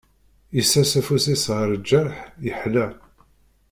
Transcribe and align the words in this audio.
Yessers 0.55 0.93
afus-is 0.99 1.45
ɣef 1.55 1.67
lǧerḥ 1.73 2.17
yeḥla. 2.45 2.87